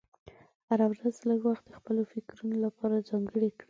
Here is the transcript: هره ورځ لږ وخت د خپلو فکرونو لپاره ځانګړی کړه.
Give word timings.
هره 0.69 0.85
ورځ 0.91 1.15
لږ 1.29 1.39
وخت 1.47 1.63
د 1.67 1.71
خپلو 1.79 2.01
فکرونو 2.11 2.55
لپاره 2.65 3.05
ځانګړی 3.09 3.49
کړه. 3.55 3.59